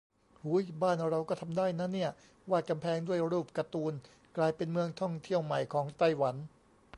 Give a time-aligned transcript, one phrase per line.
[0.43, 2.09] หูย บ้านเราก็ทำได้นะเนี่ย
[2.49, 3.93] วาดกำแพงด้วยรูปการ์ตูน
[4.37, 6.35] กลายเป็นเมืองท่องเที่ยวใหม่ของไต้หวัน